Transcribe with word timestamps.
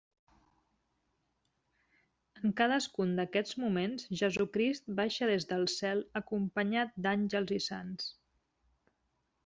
En 2.39 2.55
cadascun 2.61 3.13
d'aquests 3.19 3.59
moments 3.65 4.09
Jesucrist 4.23 4.91
baixa 5.01 5.31
des 5.35 5.49
del 5.53 5.69
cel 5.77 6.05
acompanyat 6.25 6.99
d'àngels 7.07 7.59
i 7.59 7.63
sants. 7.71 8.11